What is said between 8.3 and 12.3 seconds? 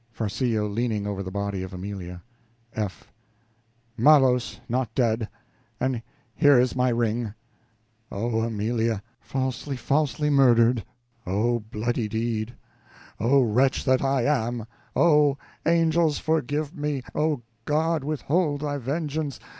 Amelia! falsely murdered! Oh, bloody